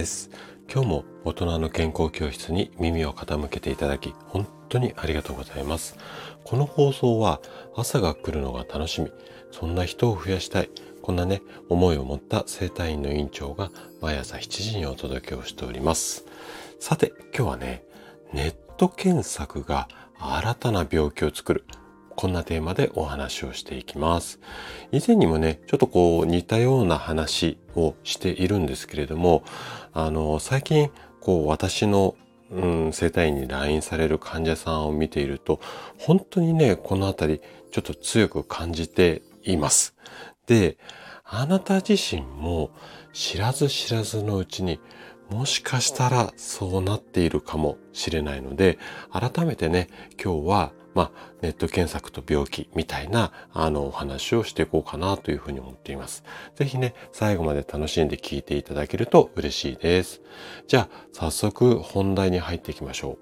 [0.00, 0.30] です。
[0.72, 5.98] 今日も大人の健康教室に耳を傾けていただき本当にありがとうございます。
[6.42, 7.42] この放送は
[7.76, 9.12] 朝が来るのが楽しみ。
[9.50, 10.70] そんな人を増やしたい。
[11.02, 13.70] こんなね思いを持った生体院の院長が
[14.00, 16.24] 毎朝7時にお届けをしております。
[16.78, 17.84] さて今日はね
[18.32, 19.86] ネット検索が
[20.18, 21.66] 新たな病気を作る。
[22.20, 24.40] こんなテーマでお話をしていきます。
[24.92, 29.42] 以前にもね、ちょっとこう似たような話をしているんですけれども、
[29.94, 30.90] あの、最近、
[31.22, 32.16] こう私の
[32.50, 35.60] うん、生体院に来院される患者さんを見ていると、
[35.96, 39.96] 本当にね、このあたり、ちょっと強く感じています。
[40.46, 40.76] で、
[41.24, 42.68] あなた自身も
[43.14, 44.78] 知らず知らずのうちに
[45.30, 48.78] もしかしたらそうなっているかもしれないので、
[49.10, 49.88] 改めてね、
[50.22, 56.24] 今日はまあ、ネット検索と病気みたいな、あの、お話をしていこうかなというふうに思っています。
[56.56, 60.20] ぜひね、最後まで楽しんで聞いていただけると嬉しいです。
[60.66, 63.18] じゃあ、早速本題に入っていきましょう。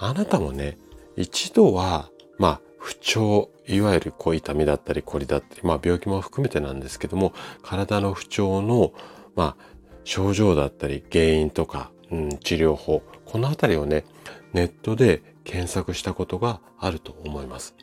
[0.00, 0.76] あなたもね、
[1.16, 8.92] 一度は、まあ、不調、いわゆるこう痛みだったり、こりだったり、まあ病気も含めてなんですけども、体の不調の、
[9.36, 9.77] まあ、
[10.08, 14.06] 症状だったり、原因とか、うん、治療法、このあたりをね、
[14.54, 17.74] ネットで検索したことがあると思います。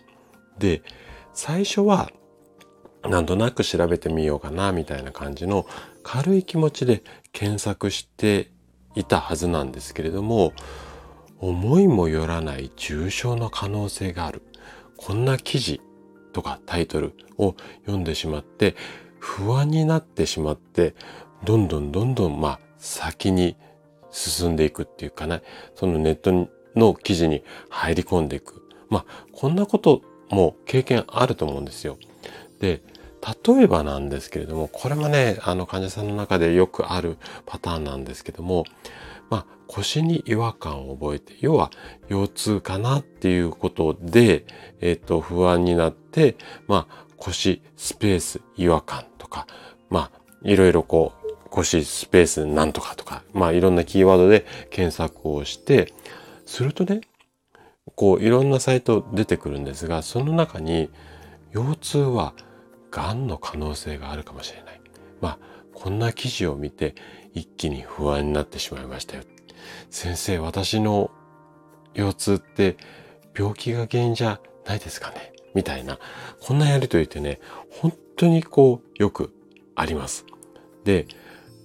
[0.57, 0.81] で、
[1.35, 2.09] 最初は
[3.07, 5.67] なんとなく調べてみようかなみたいな感じの
[6.01, 8.49] 軽い気持ちで検索して
[8.95, 10.53] いたはずなんですけれども
[11.37, 14.41] 思いもよらない重症の可能性がある
[14.97, 15.81] こんな記事
[16.33, 18.75] とかタイトルを読んでしまって
[19.19, 20.95] 不安になってしまって
[21.43, 23.57] どんどんどんどんまあ先に
[24.11, 25.41] 進んでいくっていうかね
[25.75, 28.65] そのネットの記事に入り込んでいく。
[28.89, 31.97] まあ、こんなことも経験あると思うんですよ。
[32.59, 32.81] で、
[33.47, 38.65] 例えばなんですけれども、これもね、あの患者さんの中でよくあるパターンなんですけども、
[39.29, 41.71] まあ、腰に違和感を覚えて、要は
[42.09, 44.45] 腰痛かなっていうことで、
[44.81, 46.35] えっ、と、不安になって、
[46.67, 49.47] まあ、腰スペース違和感とか、
[49.89, 51.24] まあ、いろいろこう、
[51.55, 55.93] 腰スペースなんとかとか、まあ、いろんなキーワードで検索をして、
[56.45, 57.01] するとね、
[57.95, 60.89] こういろんなサイト出てくるんですが、その中に
[61.53, 62.33] 腰痛は
[62.91, 64.81] 癌の可能性があるかもしれない。
[65.21, 65.39] まあ、
[65.73, 66.95] こんな記事を見て
[67.33, 69.23] 一気に不安になってしまいましたよ。
[69.89, 71.09] 先生、私の
[71.93, 72.75] 腰痛って
[73.37, 75.99] 病気が原因じゃないですかねみたいな、
[76.41, 77.39] こんなやりとりってね、
[77.69, 79.33] 本当にこうよく
[79.75, 80.25] あります。
[80.83, 81.07] で、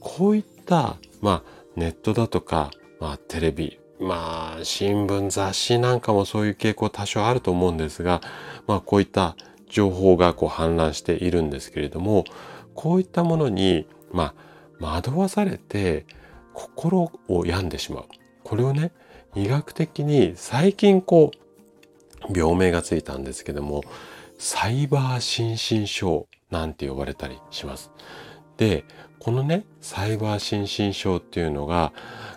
[0.01, 1.43] こういった、まあ、
[1.77, 8.21] ネットだとか、まあ、テレビ、まあ、新聞、雑誌なんかもそういう傾向多少あると思うんですが、
[8.67, 9.37] まあ、こういった
[9.69, 12.25] 情報がこう氾濫しているんですけれども、
[12.75, 14.35] こういったものに、ま
[14.81, 16.07] あ、惑わされて
[16.55, 18.05] 心を病んでしまう。
[18.43, 18.93] これをね、
[19.35, 23.83] 医学的に最近こう、病名がついたんですけども、
[24.39, 27.91] サイバー心身症なんて呼ばれたりします。
[28.61, 28.85] で、
[29.19, 31.95] このね、サイバー心身症っていうのが、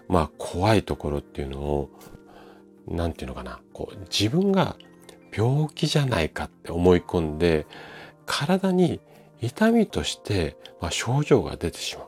[0.07, 1.89] まあ怖いところっていうのを、
[2.88, 4.78] なんていうのかな、こう自分が
[5.35, 7.67] 病気じゃないかって思い込んで、
[8.25, 9.01] 体に
[9.41, 12.07] 痛みとして、まあ、症状が出てしまう。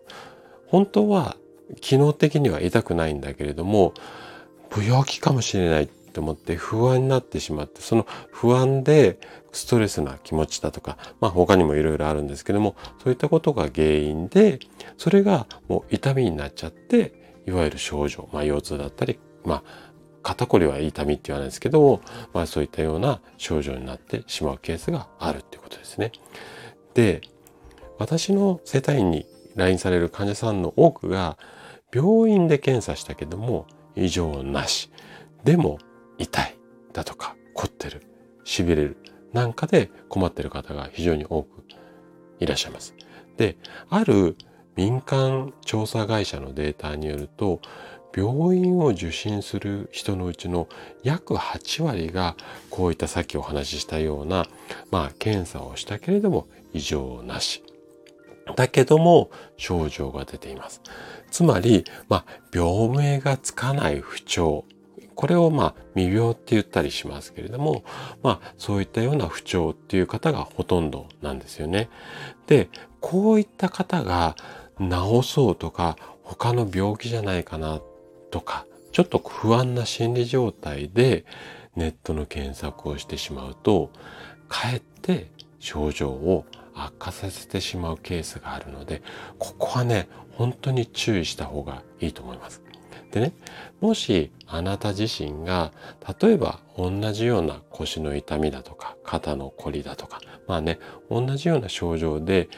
[0.68, 1.36] 本当は
[1.82, 3.94] 機能的には痛くないんだけれども、
[4.72, 9.20] 病気かもしれないって思って不安になってしまって、その不安で
[9.52, 14.60] ストレスな気持ちだとか、まあ他にもいろいろあるんですけども、そういったことが原因で、
[14.98, 19.64] それがもう痛みになっちゃって、いわゆる症状、まあ、腰痛だったり、まあ、
[20.24, 22.02] 肩こりは痛みって言わないですけども、
[22.34, 26.12] まあ、そういったような症状になってしまうケースがあるっていうことですね。
[26.96, 27.22] で、
[28.00, 31.38] 私の生体院に来院される患者さんの多くが、
[31.94, 34.90] 病院で検査したけども異常なし。
[35.44, 35.78] でも
[36.18, 36.58] 痛い
[36.94, 38.02] だとか凝ってる、
[38.46, 38.98] 痺れる
[39.34, 41.64] なんかで困ってる方が非常に多く
[42.40, 42.96] いらっしゃいます。
[43.38, 43.58] で、
[43.90, 44.38] ある
[44.76, 47.62] 民間調査会社のデータによると
[48.16, 50.70] 病院を受診する人のうちの
[51.04, 52.36] 約8割が
[52.70, 54.46] こういったさっきお話ししたような、
[54.90, 57.64] まあ、検査をしたけれども異常なし。
[58.56, 60.82] だけども症状が出ています。
[61.32, 64.66] つまり、まあ、病名がつかない不調。
[65.16, 67.84] これをまあ未病って言ったりしますけれども、
[68.22, 71.90] まあそういったような不調っていう方がほとんどなんですよね。
[72.48, 72.70] で、
[73.00, 74.36] こういった方が
[74.80, 77.82] 治そうとか他の病気じゃないかな
[78.32, 81.26] とかちょっと不安な心理状態で
[81.76, 83.92] ネットの検索をしてしまうと
[84.48, 89.02] かえって症状を悪化させてしまうケースがあるので、
[89.40, 92.62] ここはね、本当に注意した方がいいと思います。
[93.16, 93.34] でね、
[93.80, 95.72] もしあなた自身が、
[96.22, 100.80] 例えば同じような腰の痛みだとか、肩のこりだとか、まあね、
[101.10, 102.50] 同じような症状で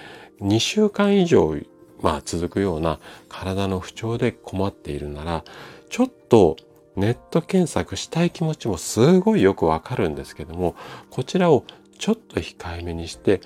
[0.41, 1.55] 2週間以上、
[2.01, 2.99] まあ続くような
[3.29, 5.43] 体の不調で困っているなら、
[5.91, 6.57] ちょっと
[6.95, 10.75] ネット検索したい気持ちもすごいよくわかるんですけども、
[11.11, 11.65] こちらを
[11.99, 13.41] ちょっと控えめにして、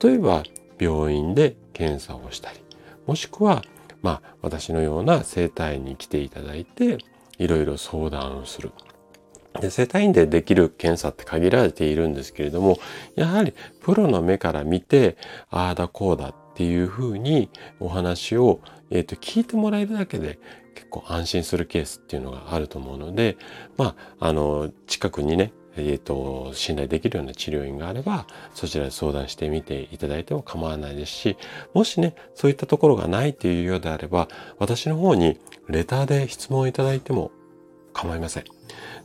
[0.00, 0.44] 例えば
[0.78, 2.60] 病院で検査をしたり、
[3.08, 3.64] もしくは、
[4.02, 6.98] まあ私のような整体院に来ていただいて、
[7.38, 8.72] いろいろ相談をする。
[9.60, 12.78] で、整体院でできる検査って限られているんですけれども、
[13.14, 15.16] やはりプロの目から見て、
[15.50, 17.50] ああだこうだっていうふうに
[17.80, 18.60] お話を、
[18.90, 20.38] えー、と聞いてもらえるだけで
[20.74, 23.36] 結構安心するケースっていうのがあると思うので、
[23.76, 31.36] まあ、あの、近くにね、えっ、ー、と、信頼できるような治療院があれば、そちらで相談してみていただいても構わないですし、
[31.74, 34.28] もしね、そういったところがないっていうようであれば、
[34.58, 35.38] 私の方に
[35.68, 37.30] レターで質問をいただいても
[37.92, 38.44] 構いません。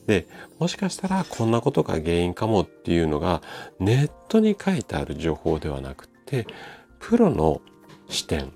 [0.07, 0.27] で、
[0.59, 3.41] もしかしたらこんなことが原因かもっていうのが
[3.79, 6.47] ネットに書いてある情報ではなくて、
[6.99, 7.61] プロの
[8.09, 8.51] 視点。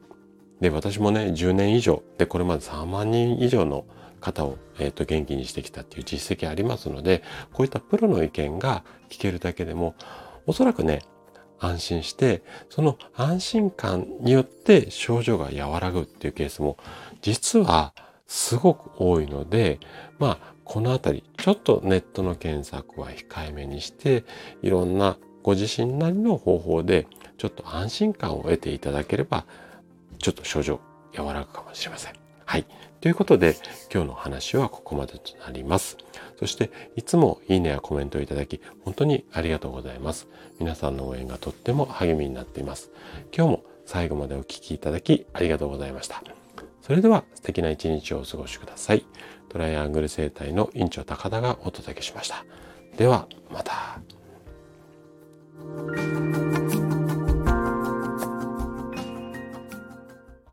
[0.62, 3.86] で、私もね、10年以上、で、これまで3万人以上の
[4.22, 9.96] 方を、えーと、元気にしてきたっていう実績ありますので、こういったプロの意見が聞けるだけでも、
[10.46, 11.02] おそらくね、
[11.60, 16.78] 安心して、その安心感によって症状が和らぐっていうケースも
[17.22, 17.94] 実は
[18.26, 19.80] すごく多いので、
[20.18, 24.24] まあ、このあたり、ちょっとネットの検索は控えめにして、
[24.62, 27.08] いろんなご自身なりの方法で、
[27.38, 29.46] ちょっと安心感を得ていただければ、
[30.18, 30.80] ちょっと症状
[31.18, 32.21] 和らぐかもしれません。
[32.52, 32.66] はい。
[33.00, 33.56] ということで、
[33.94, 35.96] 今日の話はここまでとなります。
[36.38, 40.28] そして、いつもいいねやコメントをいただき、本当にありがとうございます。
[40.60, 42.92] 皆さんの応援がとっても励みになっています。
[43.34, 46.22] 今日も最後までお聴きいただき、ありがとうございました。
[46.82, 49.06] それでは、素敵な一日をお過ごしください。
[49.48, 52.44] トライアングル生態の院長高田がお届けしました。
[52.98, 54.02] では、また。